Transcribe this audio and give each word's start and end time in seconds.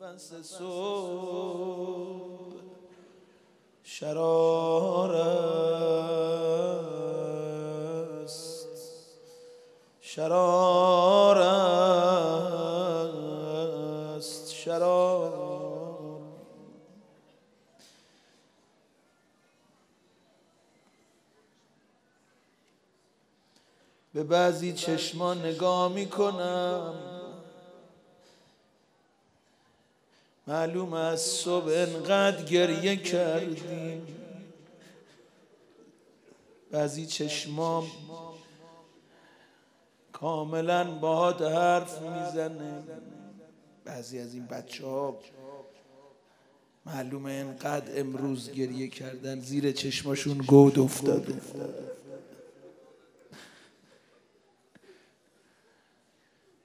نفس 0.00 0.32
صبح. 0.42 0.76
شرار 3.82 5.16
است. 8.24 8.68
شرار 10.00 11.38
است. 14.18 14.52
شرار. 14.52 15.46
به 24.14 24.24
بعضی 24.24 24.72
چشمان 24.72 25.38
نگاه 25.46 25.92
می‌کنم. 25.92 27.15
معلوم 30.46 30.92
از 30.92 31.20
صبح 31.20 31.66
انقدر 31.66 32.42
گریه 32.42 32.96
کردیم. 32.96 34.06
بعضی 36.70 37.06
چشمام 37.06 37.86
کاملا 40.12 40.84
باهات 40.84 41.42
حرف 41.42 42.02
می‌زنه. 42.02 42.82
بعضی 43.84 44.18
از 44.18 44.34
این 44.34 44.46
بچه 44.46 44.86
ها 44.86 45.18
معلومه 46.86 47.32
انقدر 47.32 48.00
امروز 48.00 48.50
گریه 48.50 48.88
کردن 48.88 49.40
زیر 49.40 49.72
چشماشون 49.72 50.38
گود 50.38 50.78
افتاده. 50.78 51.40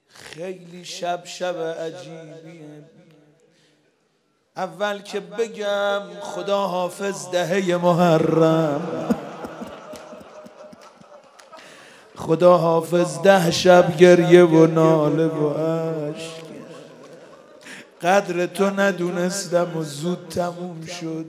خیلی 0.08 0.84
شب 0.84 1.24
شب 1.24 1.56
عجیبیه. 1.56 2.84
اول 4.56 4.98
که 5.02 5.20
بگم 5.20 6.02
خدا 6.20 6.58
حافظ 6.58 7.30
دهه 7.30 7.76
محرم. 7.76 9.08
خدا 12.16 12.58
حافظ 12.58 13.18
ده 13.18 13.50
شب 13.50 13.96
گریه 13.96 14.44
و 14.44 14.66
ناله 14.66 15.26
و 15.26 15.50
عشق 15.50 16.42
قدر 18.02 18.46
تو 18.46 18.64
ندونستم 18.64 19.76
و 19.76 19.82
زود 19.82 20.28
تموم 20.30 20.86
شد. 20.86 21.26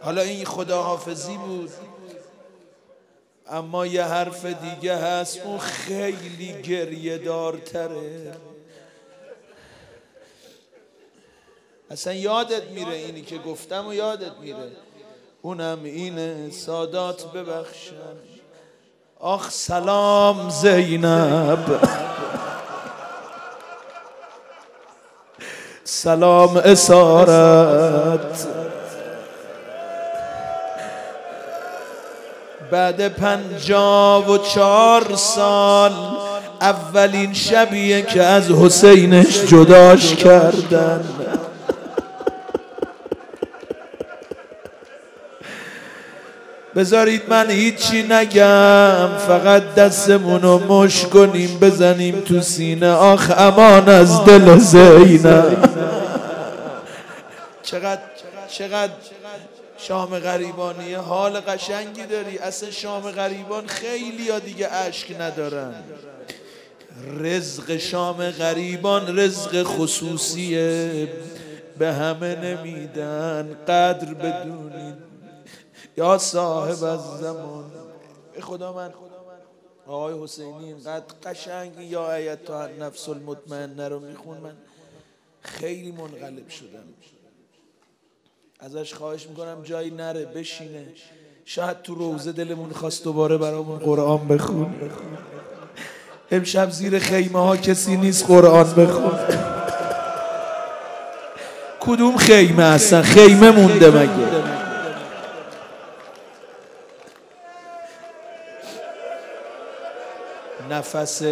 حالا 0.00 0.22
این 0.22 0.44
خدا 0.44 0.82
حافظی 0.82 1.36
بود. 1.36 1.70
اما 3.48 3.86
یه 3.86 4.04
حرف 4.04 4.46
دیگه 4.46 4.96
هست 4.96 5.40
اون 5.44 5.58
خیلی 5.58 6.62
گریه 6.62 7.18
دارتره. 7.18 8.49
اصلا 11.90 12.12
یادت 12.12 12.62
میره 12.74 12.92
اینی 12.92 13.22
که 13.22 13.38
گفتم 13.38 13.86
و 13.86 13.94
یادت 13.94 14.32
میره. 14.42 14.58
اونم 15.42 15.78
اینه 15.84 16.50
سادات 16.50 17.32
ببخشن. 17.32 17.94
آخ 19.20 19.50
سلام 19.50 20.50
زینب. 20.50 21.80
سلام 25.84 26.56
اسارت. 26.56 28.46
بعد 32.70 33.08
پنجا 33.08 34.22
و 34.22 34.38
چار 34.38 35.16
سال 35.16 35.92
اولین 36.60 37.34
شبیه 37.34 38.02
که 38.02 38.22
از 38.22 38.50
حسینش 38.50 39.44
جداش 39.44 40.14
کردن. 40.14 41.19
بذارید 46.76 47.22
من 47.28 47.50
هیچی 47.50 48.02
نگم. 48.02 49.08
فقط 49.18 49.74
دستمونو 49.74 50.58
مش 50.58 51.04
کنیم 51.04 51.58
بزنیم 51.58 52.20
تو 52.20 52.40
سینه. 52.40 52.90
آخ 52.90 53.30
امان 53.36 53.88
از 53.88 54.24
دل 54.24 54.58
زینب. 54.58 55.68
چقدر 57.62 58.00
چقدر 58.48 58.92
شام 59.78 60.18
غریبانیه؟ 60.18 60.98
حال 60.98 61.40
قشنگی 61.40 62.06
داری؟ 62.06 62.38
اصلا 62.38 62.70
شام 62.70 63.10
غریبان 63.10 63.66
خیلی 63.66 64.22
یا 64.22 64.38
دیگه 64.38 64.68
اشک 64.72 65.20
ندارن. 65.20 65.74
رزق 67.20 67.76
شام 67.76 68.30
غریبان 68.30 69.18
رزق 69.18 69.62
خصوصیه. 69.62 71.08
به 71.78 71.92
همه 71.92 72.36
نمیدن. 72.36 73.48
قدر 73.68 74.14
بدونید. 74.14 75.09
یا 75.96 76.18
صاحب 76.18 76.84
از 76.84 77.00
زمان. 77.20 77.64
به 78.34 78.40
خدا 78.40 78.72
من. 78.72 78.90
آقای 79.86 80.24
حسینی 80.24 80.64
اینقدر 80.64 81.04
قشنگ 81.24 81.72
یا 81.80 82.14
ایت 82.14 82.44
تا 82.44 82.66
نفس 82.66 83.08
المطمئنه 83.08 83.88
رو 83.88 84.00
میخون 84.00 84.38
من. 84.38 84.56
خیلی 85.40 85.92
منقلب 85.92 86.48
شدم. 86.48 86.84
ازش 88.60 88.94
خواهش 88.94 89.26
می‌کنم 89.26 89.62
جایی 89.62 89.90
نره 89.90 90.24
بشینه. 90.24 90.86
شاید 91.44 91.82
تو 91.82 91.94
روزه 91.94 92.32
دلمون 92.32 92.70
خواست 92.70 93.04
دوباره 93.04 93.36
برامون 93.36 93.78
قرآن 93.78 94.28
بخون. 94.28 94.74
امشب 96.30 96.70
زیر 96.70 96.98
خیمه 96.98 97.38
ها 97.38 97.56
کسی 97.56 97.96
نیست 97.96 98.26
قرآن 98.26 98.74
بخون. 98.74 99.18
کدوم 101.80 102.16
خیمه 102.16 102.64
هستن؟ 102.64 103.02
خیمه 103.02 103.50
مونده 103.50 103.90
مگه؟ 103.90 104.39
نفس 110.80 111.22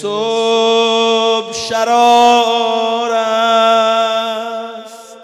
صبح 0.00 1.52
شرار 1.52 3.12
است. 3.12 5.16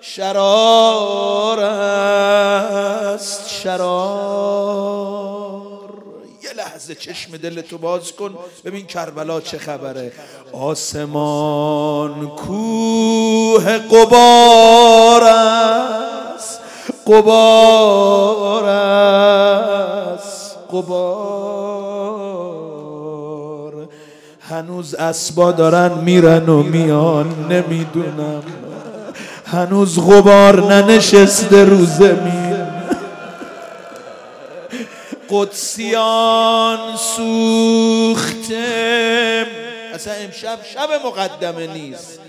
شرار 0.00 1.60
است. 1.60 3.48
شرار. 3.48 5.04
یه 6.42 6.52
لحظه 6.56 6.94
چشم 6.94 7.36
دل 7.36 7.60
تو 7.60 7.78
باز 7.78 8.12
کن. 8.12 8.34
ببین 8.64 8.86
کربلا 8.86 9.40
چه 9.40 9.58
خبره. 9.58 10.12
آسمان 10.52 12.28
کوه 12.28 13.78
قبار 13.78 15.24
است. 15.24 16.60
قبار 17.06 18.64
است. 18.64 20.58
قبار 20.72 21.43
هنوز 24.54 24.94
اسبا 24.94 25.52
دارن 25.52 25.92
میرن 25.92 26.48
و 26.48 26.62
میان 26.62 27.52
نمی‌دونم. 27.52 28.42
هنوز 29.46 29.98
غبار 29.98 30.74
ننشسته 30.74 31.64
رو 31.64 31.84
زمین 31.84 32.66
قدسیان 35.30 36.96
سوخته. 36.96 38.66
اصلا 39.94 40.12
امشب 40.12 40.58
شب 40.74 40.88
مقدمه 41.06 41.66
نیست. 41.66 42.20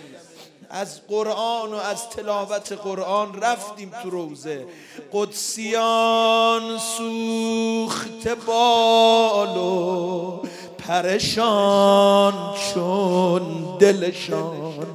از 0.69 1.07
قرآن 1.07 1.71
و 1.71 1.75
از 1.75 2.09
تلاوت 2.09 2.73
قرآن 2.83 3.41
رفتیم 3.41 3.91
تو 4.03 4.09
روزه. 4.09 4.65
قدسیان 5.13 6.61
سوخته 6.97 8.35
بالو 8.35 10.39
پرشان 10.87 12.33
چون 12.73 13.41
دلشان. 13.79 14.85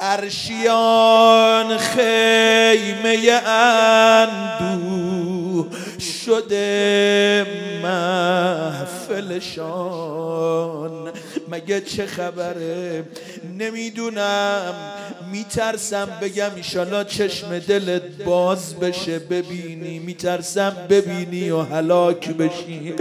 ارشیان 0.00 1.78
خیمه 1.78 3.30
اندو 3.46 5.66
شده 6.24 7.46
محفلشان 9.10 10.90
مگه 11.48 11.80
چه 11.80 12.06
خبره؟ 12.06 13.04
نمی‌دونم. 13.58 14.74
میترسم 15.32 16.08
بگم 16.22 16.50
ایشالا 16.56 17.04
چشم 17.04 17.58
دلت 17.58 18.02
باز 18.24 18.74
بشه. 18.74 19.18
ببینی. 19.18 19.98
میترسم 19.98 20.76
ببینی 20.88 21.50
و 21.50 21.62
هلاک 21.62 22.28
بشی. 22.28 22.94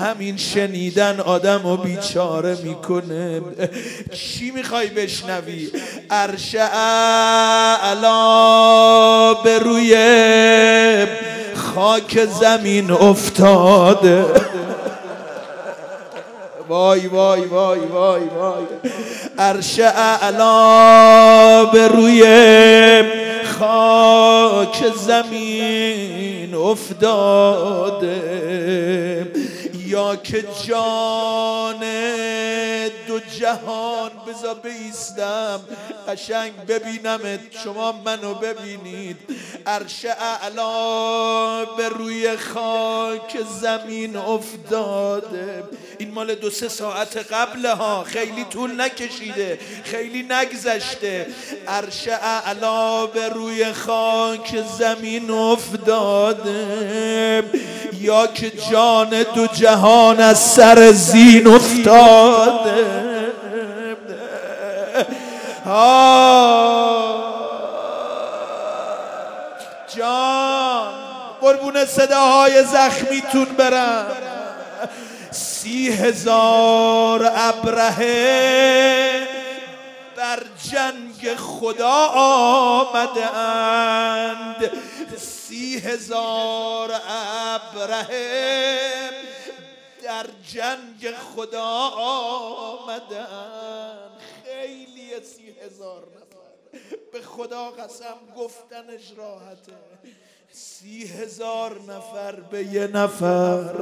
همین 0.00 0.36
شنیدن 0.36 1.20
آدم 1.20 1.66
و 1.66 1.76
بیچاره 1.76 2.56
می‌کنه. 2.64 3.40
چی 4.12 4.50
می‌خوای 4.50 4.86
بشنوی؟ 4.86 5.70
عرش 6.10 6.54
اعلا 6.54 8.14
به 9.34 9.58
روی 9.58 9.96
خاک 11.54 12.24
زمین 12.40 12.90
افتاده. 12.90 14.24
وای 16.72 17.06
وای 17.06 17.44
وای 17.44 17.80
وای 17.80 18.24
وای. 18.24 18.64
عرش 19.38 19.80
اعلا 19.80 21.64
به 21.64 21.88
روی 21.88 22.22
خاک 23.58 24.92
زمین 25.06 26.54
افتاده. 26.54 28.22
یا 29.86 30.16
که 30.16 30.44
جان 30.66 31.84
دو 33.12 33.18
جهان 33.18 34.10
بزا 34.26 34.54
بیستم. 34.54 35.60
قشنگ 36.08 36.52
ببینمت 36.68 37.40
شما 37.64 37.92
منو 37.92 38.34
ببینید. 38.34 39.16
عرش 39.66 40.04
اعلا 40.04 41.64
به 41.64 41.88
روی 41.88 42.36
خاک 42.36 43.38
زمین 43.60 44.16
افتاده. 44.16 45.64
این 45.98 46.10
مال 46.10 46.34
دو 46.34 46.50
سه 46.50 46.68
ساعت 46.68 47.16
قبل 47.16 47.66
ها 47.66 48.04
خیلی 48.04 48.44
طول 48.44 48.80
نکشیده 48.80 49.58
خیلی 49.84 50.22
نگذشته. 50.22 51.26
عرش 51.68 52.08
اعلا 52.08 53.06
به 53.06 53.28
روی 53.28 53.72
خاک 53.72 54.64
زمین 54.78 55.30
افتاده. 55.30 56.62
یا 58.00 58.26
که 58.26 58.52
جان 58.70 59.22
دو 59.34 59.46
جهان 59.46 60.20
از 60.20 60.38
سر 60.38 60.92
زین 60.92 61.46
افتاده. 61.46 63.01
جان 69.96 70.92
قربون 71.40 71.84
صداهای 71.84 72.64
زخمیتون 72.64 73.44
برم. 73.44 74.16
سی 75.30 75.92
هزار 75.92 77.32
ابرهه 77.34 79.26
بر 80.16 80.42
جنگ 80.70 81.36
خدا 81.36 82.06
آمدند. 82.84 84.70
سی 85.18 85.78
هزار 85.78 87.00
ابرهه 87.48 88.78
در 90.02 90.26
جنگ 90.52 91.14
خدا 91.34 91.90
آمدن 91.96 93.26
خیلی 94.62 95.10
سی 95.24 95.54
هزار 95.66 96.02
نفر. 96.02 96.52
به 97.12 97.22
خدا 97.22 97.70
قسم 97.70 98.14
گفتنش 98.36 99.12
راحته. 99.16 99.72
سی 100.52 101.06
هزار 101.06 101.80
نفر 101.88 102.40
به 102.40 102.64
یه 102.64 102.86
نفر. 102.86 103.74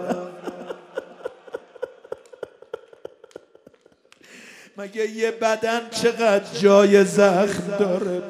مگه 4.77 5.11
یه 5.11 5.31
بدن 5.31 5.91
چقدر 5.91 6.59
جای 6.59 7.05
زخم 7.05 7.77
داره؟ 7.79 8.23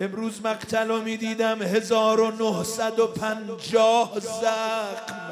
امروز 0.00 0.40
مقتل 0.44 0.88
رو 0.88 1.02
می‌دیدم 1.02 1.62
1950 1.62 4.20
زخم. 4.20 5.29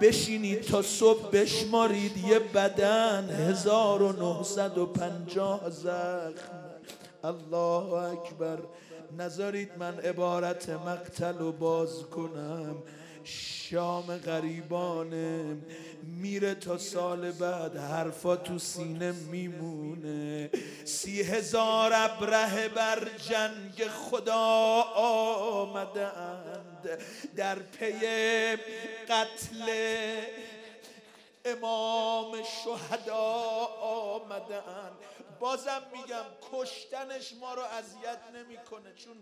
بشینید 0.00 0.62
تا 0.62 0.82
صبح 0.82 1.30
بشمارید 1.30 2.16
یه 2.16 2.38
بدن. 2.38 3.30
1950 3.30 5.70
زخم. 5.70 6.66
الله 7.24 7.92
اکبر. 7.92 8.58
نذارید 9.18 9.70
من 9.78 10.00
عبارت 10.00 10.70
مقتل 10.70 11.38
رو 11.38 11.52
باز 11.52 12.02
کنم. 12.02 12.76
شام 13.26 14.18
غریبانه. 14.18 15.56
میره 16.02 16.54
تا 16.54 16.78
سال 16.78 17.32
بعد 17.32 17.76
حرفا 17.76 18.36
تو 18.36 18.58
سینه 18.58 19.12
میمونه. 19.12 20.50
سی 20.84 21.22
هزار 21.22 21.92
ابره 21.94 22.68
بر 22.68 23.08
جنگ 23.28 23.88
خدا 23.88 24.82
آمدند. 24.94 26.88
در 27.36 27.58
پی 27.58 27.92
قتل 29.08 29.70
امام 31.44 32.42
شهدا 32.42 33.24
آمدن 33.82 34.90
بازم 35.40 35.82
میگم 35.92 36.24
کشتنش 36.52 37.32
ما 37.40 37.54
رو 37.54 37.62
اذیت 37.62 38.18
نمی‌کنه 38.34 38.94
چون 38.96 39.16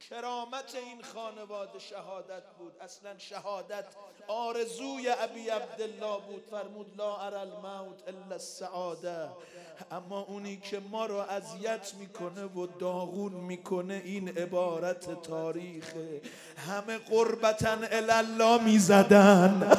کرامت 0.00 0.74
این 0.74 1.02
خانواده 1.14 1.78
شهادت 1.78 2.42
بود. 2.58 2.72
اصلا 2.80 3.18
شهادت 3.18 3.84
آرزوی 4.28 5.08
ابی 5.08 5.48
عبدالله 5.48 6.20
بود. 6.26 6.44
فرمود 6.50 6.94
لا 6.98 7.16
ار 7.16 7.34
الموت 7.34 8.02
الا 8.08 8.32
السعاده 8.32 9.28
اما 9.90 10.20
اونی 10.20 10.56
که 10.56 10.80
ما 10.90 11.06
رو 11.06 11.16
اذیت 11.16 11.94
می‌کنه 11.98 12.44
و 12.44 12.66
داغون 12.66 13.32
می‌کنه 13.32 14.02
این 14.04 14.28
عبارت 14.28 15.22
تاریخ 15.22 15.94
همه 16.68 16.98
قربتن 16.98 17.88
الله 17.92 18.62
می‌زدن. 18.62 19.70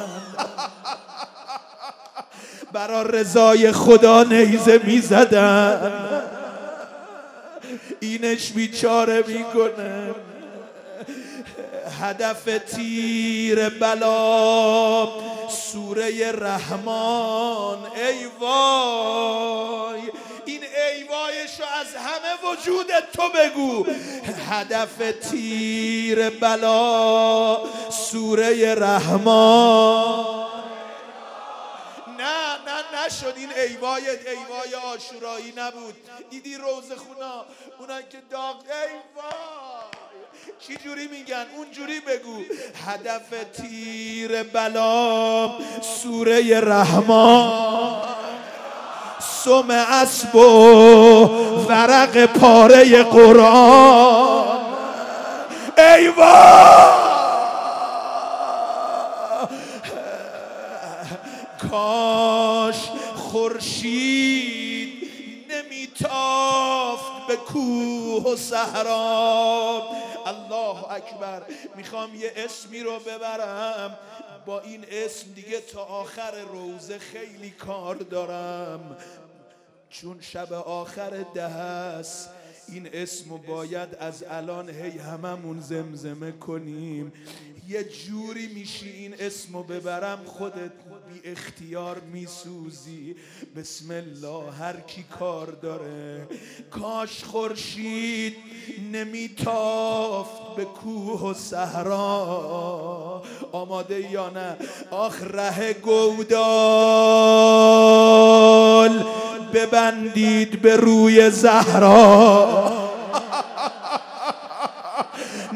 برا 2.72 3.02
رضای 3.02 3.72
خدا 3.72 4.22
نیزه 4.22 4.80
می‌زدن. 4.84 5.97
اینش 8.28 8.50
بیچاره 8.50 9.24
می‌کنه. 9.26 10.14
هدف 12.00 12.44
تیر 12.76 13.68
بلا 13.68 15.08
سوره 15.48 16.32
رحمان. 16.32 17.78
ای 17.78 18.26
وای 18.40 20.00
این 20.44 20.60
ای 20.62 21.04
وایشو 21.04 21.64
از 21.80 21.86
همه 21.96 22.52
وجودت 22.52 23.12
تو 23.12 23.22
بگو. 23.28 23.86
هدف 24.50 25.28
تیر 25.30 26.30
بلا 26.30 27.58
سوره 27.90 28.74
رحمان. 28.74 30.47
نشد. 33.08 33.34
این 33.36 33.48
ایوای 33.56 34.02
ایوای 34.10 34.74
آشورایی 34.94 35.52
نبود. 35.56 35.94
دیدی 36.30 36.54
روز 36.54 36.92
خونا؟ 36.92 37.44
اونا 37.78 38.02
که 38.02 38.18
داغ 38.30 38.56
ایوای! 38.56 39.88
چی 40.60 40.76
جوری 40.76 41.08
میگن؟ 41.08 41.46
اونجوری 41.56 42.00
بگو. 42.00 42.42
هدف 42.86 43.28
تیر 43.56 44.42
بلا 44.42 45.50
سوره 46.02 46.60
رحمان. 46.60 48.02
سم 49.44 49.70
اسب 49.70 50.34
و 50.34 50.40
ورق 51.68 52.26
پاره 52.26 53.02
قرآن. 53.02 54.58
ایوان 55.78 57.08
خورشید 63.48 65.08
نمیتافت 65.50 67.26
به 67.28 67.36
کوه 67.36 68.32
و 68.32 68.36
صحرا. 68.36 69.82
الله 70.26 70.92
اکبر 70.92 71.42
می‌خوام 71.76 72.14
یه 72.14 72.32
اسمی 72.36 72.80
رو 72.80 72.98
ببرم. 72.98 73.98
با 74.46 74.60
این 74.60 74.84
اسم 74.90 75.32
دیگه 75.34 75.60
تا 75.60 75.84
آخر 75.84 76.40
روزه 76.52 76.98
خیلی 76.98 77.50
کار 77.50 77.94
دارم. 77.94 78.96
چون 79.90 80.18
شب 80.20 80.52
آخر 80.52 81.24
ده 81.34 81.42
است 81.42 82.30
این 82.68 82.90
اسم 82.92 83.36
باید 83.36 83.94
از 84.00 84.24
الان 84.30 84.70
هی 84.70 84.98
هممون 84.98 85.60
زمزمه 85.60 86.32
کنیم. 86.32 87.12
یه 87.68 87.84
جوری 87.84 88.46
میشی 88.46 88.90
این 88.90 89.14
اسمو 89.20 89.62
ببرم 89.62 90.18
خودت 90.26 90.72
بی 91.08 91.30
اختیار 91.30 92.00
میسوزی. 92.12 93.16
بسم 93.56 93.90
الله 93.90 94.52
هر 94.52 94.80
کی 94.80 95.04
کار 95.18 95.46
داره 95.46 96.28
کاش 96.70 97.24
خورشید 97.24 98.36
نمیتافت 98.92 100.56
به 100.56 100.64
کوه 100.64 101.20
و 101.20 101.34
صحرا. 101.34 103.22
آماده 103.52 104.10
یا 104.10 104.30
نه؟ 104.30 104.56
آخ 104.90 105.22
ره 105.22 105.72
گودال. 105.72 106.28
ببندید 109.54 110.62
به 110.62 110.76
روی 110.76 111.30
زهرا. 111.30 112.67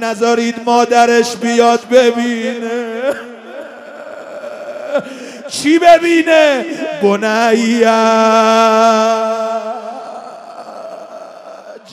نذارید 0.02 0.60
مادرش 0.64 1.36
بیاد 1.36 1.88
ببینه. 1.88 3.12
چی 5.48 5.78
ببینه؟ 5.78 6.64
بنیا 7.02 8.02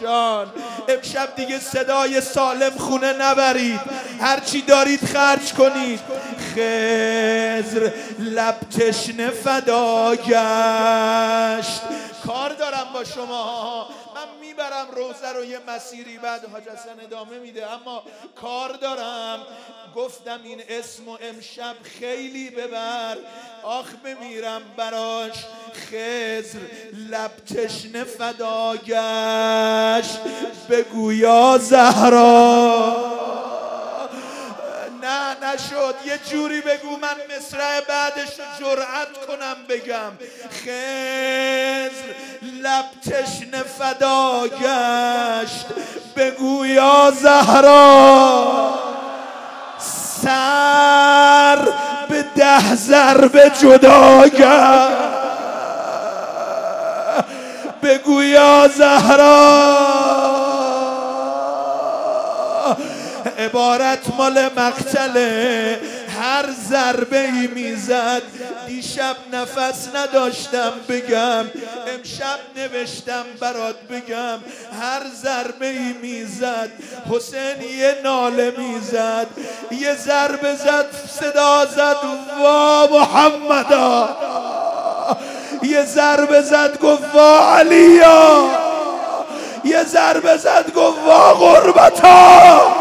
جان 0.02 0.48
امشب 0.88 1.36
دیگه 1.36 1.60
صدای 1.60 2.22
سالم 2.22 2.72
خونه 2.78 3.14
نبرید. 3.14 3.80
هرچی 4.22 4.62
دارید 4.62 5.06
خرج 5.06 5.54
کنید. 5.54 6.00
خزر 6.52 7.92
لب 8.20 8.56
تشنه 8.80 9.30
فدا 9.30 10.16
گشت. 10.16 11.82
کار 12.28 12.50
دارم 12.50 12.88
با 12.94 13.04
شما. 13.04 13.88
می‌برم 14.70 14.92
روزه 14.92 15.34
رو 15.34 15.46
یه 15.46 15.60
مسیری 15.68 16.18
بعد 16.18 16.46
حاج 16.46 16.64
حسن 16.64 17.00
ادامه 17.04 17.40
میده. 17.40 17.72
اما 17.72 18.04
کار 18.36 18.74
دارم. 18.74 19.40
گفتم 19.96 20.40
این 20.44 20.62
اسم 20.70 21.10
و 21.10 21.18
امشب 21.22 21.76
خیلی 21.84 22.50
ببر. 22.50 23.18
آخ 23.64 23.88
بمیرم 24.04 24.62
براش. 24.78 25.46
خزر 25.74 26.60
لب 26.94 27.32
تشنه 27.36 28.04
فدا 28.04 28.76
گشت 28.76 30.20
بگویا 30.70 31.58
زهرا. 31.58 33.09
نشد 35.60 35.96
یه 36.06 36.20
جوری 36.32 36.62
بگو 36.62 36.98
من 36.98 37.38
مصرع 37.38 37.82
بعدش 37.82 38.30
رو 38.40 38.66
جرأت 38.76 39.26
کنم 39.28 39.56
بگم. 39.70 40.12
خزر 40.52 42.14
لب 42.42 42.86
تشنه 43.02 43.64
فدا 43.64 44.48
گشت. 44.48 45.66
بگو 46.16 46.66
یا 46.66 47.12
زهرا 47.22 48.74
سر 50.22 51.68
به 52.10 52.26
ده 52.36 52.76
ضربه 52.76 53.52
جدا 53.62 54.28
گشت. 54.28 55.10
بگو 57.84 58.24
یا 58.24 58.68
زهرا 58.68 59.80
عبارت 63.40 64.16
مال 64.18 64.50
مقتله. 64.58 65.80
هر 66.22 66.46
ضربه 66.70 67.20
ای 67.20 67.48
می‌زد. 67.48 68.22
دیشب 68.68 69.16
نفس 69.34 69.88
نداشتم 69.96 70.72
بگم. 70.90 71.46
امشب 71.88 72.40
نوشتم 72.56 73.24
برات 73.40 73.76
بگم. 73.82 74.40
هر 74.82 75.02
ضربه 75.24 75.68
ای 75.68 75.96
می‌زد. 76.02 76.70
حسین 77.12 77.62
یه 77.80 77.96
ناله 78.04 78.54
می‌زد. 78.58 79.28
یه 79.72 79.96
ضربه 79.96 80.56
زد 80.56 80.86
صدا 81.20 81.66
زد. 81.66 81.98
وا 82.42 82.88
محمدا. 82.92 84.10
یه 85.64 85.86
ضربه 85.86 86.42
زد 86.42 86.80
گفت 86.80 87.16
وا 87.16 87.56
علیا. 87.56 88.50
یه 89.64 89.84
ضربه 89.84 90.38
زد 90.38 90.74
گفت 90.74 90.98
وا 91.08 91.34
غربتا. 91.34 92.79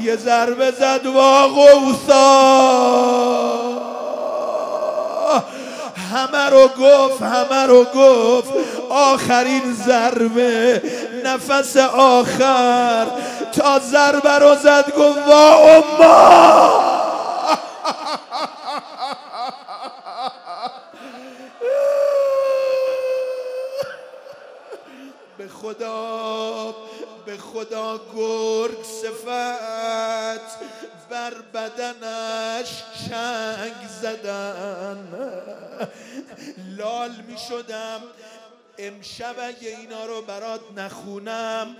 یه 0.00 0.16
ضربه 0.16 0.70
زد 0.70 1.06
وا 1.06 1.48
غوثا 1.48 2.76
همه 6.12 6.50
رو 6.50 6.68
گفت 6.68 7.22
همه 7.22 7.66
رو 7.66 7.84
گفت. 7.84 8.52
آخرین 8.90 9.74
ضربه 9.86 10.82
نفس 11.24 11.76
آخر. 11.96 13.06
تا 13.52 13.78
ضربه 13.78 14.38
رو 14.38 14.54
زد 14.54 14.94
گفت 14.98 15.18
وا 15.28 15.54
اما 15.54 16.86
به 25.38 25.48
خدا. 25.48 26.74
به 27.26 27.36
خدا 27.36 28.00
گرگ 28.14 28.82
صفت 28.82 30.58
بر 31.10 31.34
بدنش 31.54 32.82
چنگ 33.08 33.88
زدن 34.02 35.08
لال 36.76 37.10
می 37.28 37.38
شدم. 37.48 38.02
امشب 38.78 39.34
اگه 39.38 39.68
اینا 39.68 40.06
رو 40.06 40.22
برات 40.22 40.60
نخونم 40.76 41.76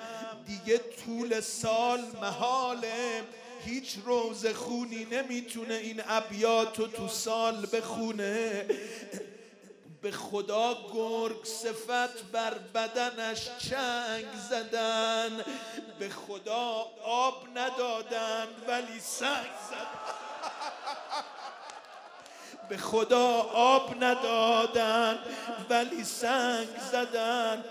دیگه 0.46 0.80
طول 1.04 1.40
سال 1.40 2.00
محاله. 2.22 3.22
هیچ 3.64 3.96
روز 4.04 4.46
خونی 4.46 5.04
نمی‌تونه 5.04 5.74
این 5.74 6.02
ابیات 6.08 6.96
تو 6.96 7.08
سال 7.08 7.66
بخونه. 7.72 8.66
به 10.06 10.12
خدا 10.12 10.76
گرگ 10.94 11.44
صفت 11.44 12.24
بر 12.32 12.54
بدنش 12.74 13.38
چنگ 13.58 14.24
زدن. 14.50 15.44
به 15.98 16.08
خدا 16.08 16.86
آب 17.04 17.34
ندادن 17.54 18.46
ولی 18.68 19.00
سنگ 19.00 19.52
زدن. 19.68 19.86
به 22.68 22.76
خدا 22.76 23.28
آب 23.54 24.04
ندادن 24.04 25.18
ولی 25.70 26.04
سنگ 26.04 26.68
زدن. 26.92 27.64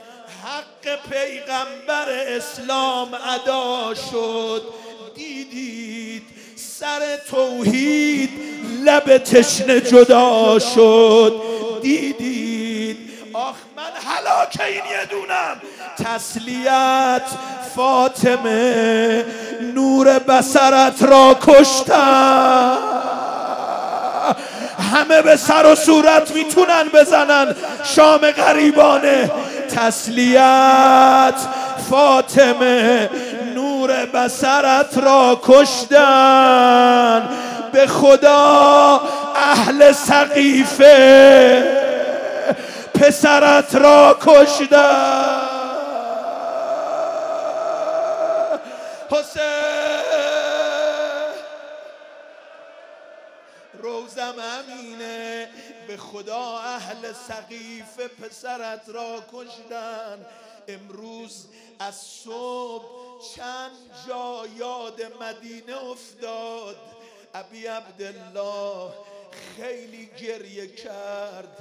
حق 0.43 1.09
پیغمبر 1.09 2.09
اسلام 2.09 3.13
ادا 3.13 3.93
شد. 4.11 4.73
دیدید 5.15 6.23
سر 6.55 7.17
توحید 7.17 8.29
لب 8.85 9.17
تشنه 9.17 9.81
جدا 9.81 10.59
شد. 10.59 11.41
آخ 11.41 11.55
من 14.25 14.31
حلاک 14.31 14.59
این 14.59 14.75
یه 14.75 15.05
دونم. 15.09 15.61
تسلیت 16.05 17.21
فاطمه 17.75 19.25
نور 19.73 20.19
بسرت 20.19 21.03
را 21.03 21.37
کشتم 21.41 22.77
همه 24.93 25.21
به 25.21 25.35
سر 25.35 25.65
و 25.65 25.75
صورت 25.75 26.31
می‌تونن 26.31 26.83
بزنن. 26.93 27.55
شام 27.95 28.31
غریبانه. 28.31 29.31
تسلیت 29.75 31.35
فاطمه 31.89 33.09
نور 33.55 34.05
بسرت 34.05 34.97
را 34.97 35.41
کشتن. 35.43 37.29
به 37.71 37.87
خدا 37.87 39.01
اهل 39.35 39.91
سقیفه. 39.91 41.74
پسرت 42.99 43.75
را 43.75 44.17
کشتن 44.21 45.41
حسین. 49.11 49.75
روزم 53.73 54.35
امینه 54.39 55.49
به 55.87 55.97
خدا 55.97 56.57
اهل 56.59 57.13
سقیفه 57.13 58.07
پسرت 58.07 58.81
را 58.87 59.23
کشتن. 59.33 60.25
امروز 60.67 61.45
از 61.79 61.95
صبح 61.95 62.85
چند 63.35 63.71
جا 64.07 64.41
یاد 64.57 65.01
مدینه 65.21 65.83
افتاد. 65.83 66.75
ابی 67.33 67.65
عبدالله 67.67 68.91
خیلی 69.57 70.09
گریه 70.21 70.67
کرد. 70.67 71.57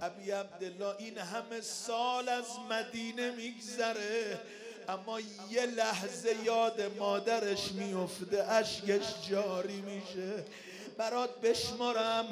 ابی 0.00 0.30
عبدالله 0.30 0.94
این 0.98 1.18
همه 1.18 1.60
سال 1.60 2.28
از 2.28 2.46
مدینه 2.70 3.30
میگذره. 3.30 4.40
اما 4.88 5.20
یه 5.50 5.66
لحظه 5.66 6.36
یاد 6.44 6.82
مادرش 6.98 7.72
میفته 7.72 8.52
اشکش 8.52 9.28
جاری 9.30 9.80
میشه. 9.80 10.44
برات 10.98 11.40
بشمارم. 11.40 12.26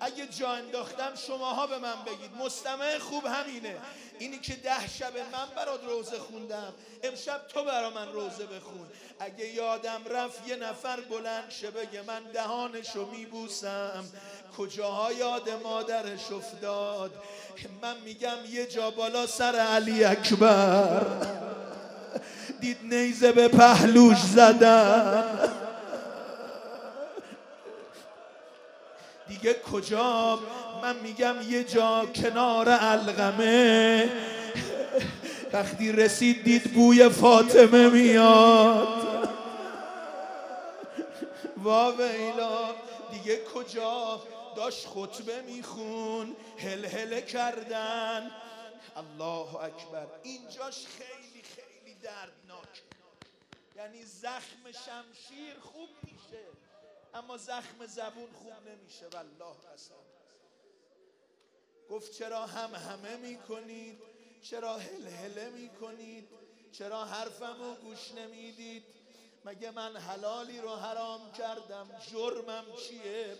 اگه 0.00 0.26
جا 0.26 0.50
انداختم 0.50 1.12
شماها 1.26 1.66
به 1.66 1.78
من 1.78 1.94
بگید. 2.06 2.30
مستمع 2.44 2.98
خوب 2.98 3.24
همینه. 3.26 3.76
اینی 4.18 4.38
که 4.38 4.54
ده 4.54 4.88
شب 4.98 5.16
من 5.32 5.46
برات 5.56 5.84
روزه 5.84 6.18
خوندم. 6.18 6.72
امشب 7.02 7.40
تو 7.48 7.64
برا 7.64 7.90
من 7.90 8.12
روزه 8.12 8.46
بخون. 8.46 8.86
اگه 9.20 9.46
یادم 9.46 10.00
رفت 10.10 10.48
یه 10.48 10.56
نفر 10.56 11.00
بلند 11.00 11.50
شه 11.50 11.70
بگه 11.70 12.02
من 12.02 12.22
دهانشو 12.34 13.06
میبوسم. 13.10 14.04
کجاها 14.58 15.12
یاد 15.12 15.50
مادرش 15.50 16.32
افتاد؟ 16.32 17.12
من 17.82 17.96
میگم 18.04 18.36
یه 18.50 18.66
جا 18.66 18.90
بالا 18.90 19.26
سر 19.26 19.56
علی 19.56 20.04
اکبر. 20.04 21.06
دید 22.60 22.78
نیزه 22.82 23.32
به 23.32 23.48
پهلوش 23.48 24.18
زدن. 24.18 25.52
دیگه 29.46 29.60
کجا؟ 29.60 30.38
من 30.82 30.96
میگم 30.96 31.36
یه 31.48 31.64
جا 31.64 32.06
کنار 32.06 32.68
القمه 32.68 34.10
وقتی 35.52 35.92
رسید 35.92 36.44
دید 36.44 36.74
بوی 36.74 37.08
فاطمه 37.08 37.88
میاد. 37.88 39.28
وا 41.56 41.92
ویلا 41.92 42.74
دیگه 43.12 43.44
کجا؟ 43.44 44.22
داشت 44.56 44.86
خطبه 44.86 45.42
میخون 45.42 46.36
هل 46.58 46.84
هل 46.84 47.20
کردن. 47.20 48.30
الله 48.96 49.56
اکبر 49.56 50.06
اینجاش 50.22 50.86
خیلی 50.98 51.42
خیلی 51.42 51.96
دردناک. 52.02 52.82
یعنی 53.76 54.04
زخم 54.04 54.62
شمشیر 54.72 55.54
خوب 55.62 55.88
میشه. 56.02 56.42
اما 57.16 57.36
زخم 57.36 57.86
زبون 57.86 58.28
خوب 58.32 58.52
نمیشه 58.68 59.06
والله 59.12 59.56
قسم. 59.74 59.94
گفت 61.90 62.12
چرا 62.12 62.46
هم 62.46 62.74
همه 62.74 63.16
می‌کنید؟ 63.16 63.98
چرا 64.42 64.76
هل 64.76 65.06
هله 65.06 65.50
می‌کنید؟ 65.50 66.28
چرا 66.72 67.04
حرفمو 67.04 67.74
گوش 67.74 68.12
نمی‌دید؟ 68.12 68.82
مگه 69.44 69.70
من 69.70 69.96
حلالی 69.96 70.60
رو 70.60 70.76
حرام 70.76 71.32
کردم؟ 71.32 71.86
جرمم 72.12 72.64
چیه؟ 72.88 73.36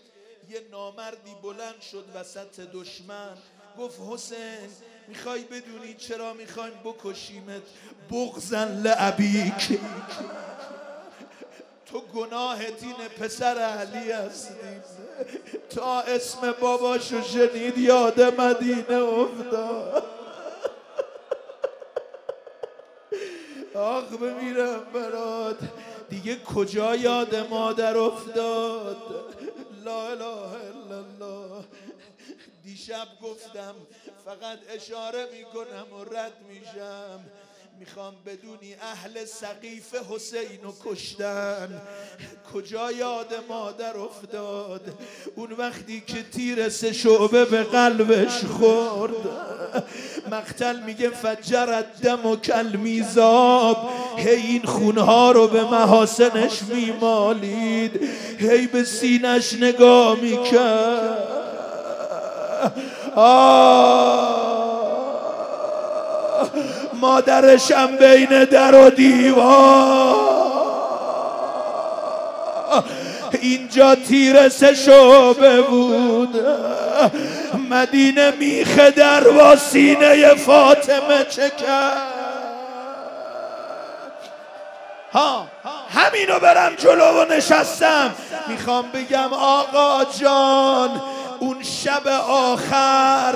یه 0.49 0.67
نامردی 0.71 1.35
بلند 1.43 1.81
شد 1.81 2.05
وسط 2.15 2.59
دشمن. 2.59 3.37
گفت 3.77 3.99
حسین 3.99 4.69
می‌خوای 5.07 5.43
بدونی 5.43 5.93
چرا 5.93 6.33
می‌خوایم 6.33 6.81
بکشیمت؟ 6.83 7.63
بغزن 8.11 8.81
لعبیک. 8.81 9.79
تو 11.91 11.99
گناهت 11.99 12.83
اینه 12.83 13.07
پسر 13.07 13.57
علی 13.57 14.11
هستی. 14.11 14.53
تا 15.69 16.01
اسم 16.01 16.51
باباشو 16.51 17.21
شنید 17.21 17.77
یاد 17.77 18.21
مدینه 18.21 18.95
افتاد. 18.95 20.03
آخ 23.75 24.03
بمیرم 24.03 24.83
برات. 24.93 25.57
دیگه 26.09 26.39
کجا 26.43 26.95
یاد 26.95 27.35
مادر 27.35 27.97
افتاد؟ 27.97 28.97
لا 29.85 30.07
اله 30.07 30.23
الا 30.23 30.97
الله. 30.97 31.63
دیشب 32.63 33.07
گفتم 33.23 33.75
فقط 34.25 34.59
اشاره 34.69 35.27
می‌کنم 35.31 35.93
و 35.93 36.03
رد 36.03 36.33
میشم. 36.49 37.19
می‌خوام 37.79 38.13
بدونی 38.25 38.75
اهل 38.81 39.25
سقیف 39.25 39.95
حسین 40.11 40.65
و 40.65 40.71
کشتن. 40.85 41.81
کجا 42.53 42.91
یاد 42.91 43.33
مادر 43.49 43.97
افتاد؟ 43.97 44.81
اون 45.35 45.51
وقتی 45.51 46.03
که 46.07 46.23
تیر 46.23 46.69
سه 46.69 46.93
شعبه 46.93 47.45
به 47.45 47.63
قلبش 47.63 48.45
خورد. 48.45 49.11
مقتل 50.31 50.79
میگه 50.79 51.09
فجرت 51.09 52.01
دم 52.01 52.25
و 52.25 52.35
کل 52.35 52.75
میزاب. 52.75 53.89
هی 54.17 54.35
این 54.35 54.63
خونها 54.65 55.31
رو 55.31 55.47
به 55.47 55.63
محاسنش 55.63 56.61
میمالید. 56.61 58.09
هی 58.39 58.67
به 58.67 58.83
سینش 58.83 59.53
نگاه 59.53 60.19
می‌کرد. 60.19 61.27
آه! 63.15 64.56
مادرشم 67.01 67.97
بین 67.97 68.43
در 68.43 68.75
و 68.75 68.89
دیوار. 68.89 70.37
اینجا 73.41 73.95
تیر 73.95 74.49
سه 74.49 74.73
شعبه 74.73 75.61
بود. 75.61 76.45
مدینه 77.69 78.31
میخه 78.31 78.91
در 78.91 79.23
با 79.23 79.55
سینه 79.55 80.35
فاطمه 80.35 81.23
چکر 81.29 81.91
ها 85.13 85.47
همینو 85.95 86.39
برم 86.39 86.75
جلو 86.75 87.21
و 87.21 87.33
نشستم. 87.33 88.15
می‌خوام 88.47 88.85
بگم 88.93 89.33
آقا 89.33 90.05
جان 90.19 91.01
اون 91.39 91.63
شب 91.63 92.07
آخر 92.29 93.33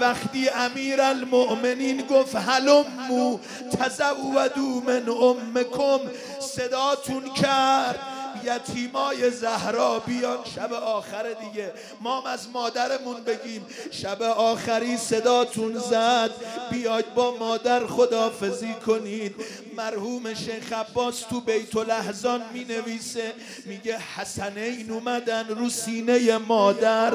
وقتی 0.00 0.48
امیر 0.48 1.00
المؤمنین 1.00 2.06
گفت 2.06 2.36
هلمو 2.36 3.38
تزودو 3.78 4.80
من 4.86 5.08
امکم 5.08 6.00
صداتون 6.40 7.34
کرد. 7.34 8.11
یتیمای 8.44 9.30
زهرا 9.30 9.98
بیان 9.98 10.38
شب 10.56 10.72
آخر 10.72 11.22
دیگه. 11.22 11.72
ما 12.00 12.28
از 12.28 12.48
مادرمون 12.54 13.24
بگیم 13.26 13.66
شب 13.90 14.22
آخری 14.22 14.96
صداتون 14.96 15.78
زد. 15.78 16.30
بیاید 16.70 17.14
با 17.14 17.36
مادر 17.38 17.86
خدافزی 17.86 18.74
کنید. 18.86 19.34
مرحوم 19.76 20.34
شیخ 20.34 20.72
عباس 20.72 21.20
تو 21.20 21.40
بیت 21.40 21.76
الاحزان 21.76 22.40
می 22.52 22.64
نویسه 22.64 23.32
میگه 23.66 23.98
حسنین 24.16 24.90
اومدن 24.90 25.48
رو 25.48 25.68
سینه 25.68 26.38
مادر. 26.38 27.12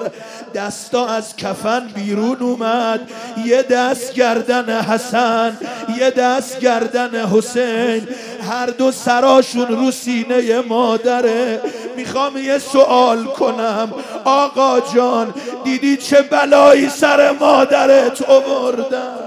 دستا 0.56 1.08
از 1.08 1.36
کفن 1.36 1.88
بیرون 1.88 2.38
اومد. 2.38 3.12
یه 3.46 3.64
دست 3.64 4.14
گردن 4.14 4.82
حسن 4.82 5.58
یه 6.00 6.12
دست 6.12 6.60
گردن 6.60 7.28
حسین. 7.28 8.08
هر 8.50 8.66
دو 8.66 8.92
سراشون 8.92 9.68
رو 9.68 9.92
سینه 9.92 10.62
مادره. 10.62 11.62
می‌خوام 11.96 12.38
یه 12.38 12.58
سوال 12.60 13.24
کنم. 13.24 13.94
آقا 14.26 14.80
جان 14.80 15.34
دیدی 15.64 15.98
چه 15.98 16.22
بلایی 16.22 16.90
سر 16.90 17.32
مادرت 17.32 18.22
آوردن؟ 18.30 19.18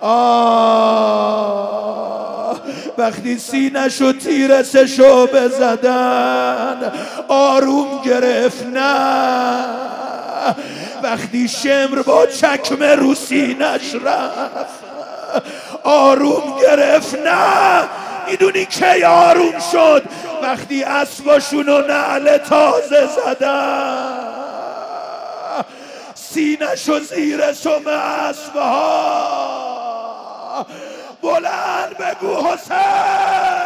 آه 0.00 1.32
وقتی 2.98 3.38
سینش 3.38 4.02
و 4.02 4.12
تیرسشو 4.12 5.26
بزدن 5.26 6.92
آروم 7.28 8.00
گرفت 8.04 8.66
نه 8.66 9.64
وقتی 11.02 11.48
شمر 11.48 12.02
با 12.02 12.26
چکمه 12.26 12.94
رو 12.94 13.14
سینش 13.14 13.94
رفت. 14.04 14.91
آروم 15.84 16.58
گرفت. 16.62 17.14
نه. 17.14 17.88
می‌دونی 18.26 18.64
کی 18.64 19.04
آروم 19.04 19.58
شد؟ 19.72 20.02
وقتی 20.42 20.84
اسباشون 20.84 21.68
و 21.68 21.80
نعل 21.80 22.38
تازه 22.38 23.06
زدن. 23.06 24.18
سینش 26.14 26.88
و 26.88 27.00
زیر 27.00 27.52
سم 27.52 27.86
اسبها. 28.28 29.42
بلند 31.22 31.96
بگو 31.98 32.36
حسین. 32.36 33.61